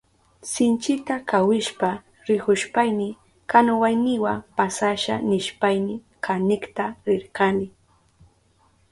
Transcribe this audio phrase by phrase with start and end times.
[0.51, 1.89] Sinchita kawishpa
[2.27, 3.09] rihushpayni
[3.49, 7.67] kanuwayniwa pasasha nishpayni kanikta rirkani.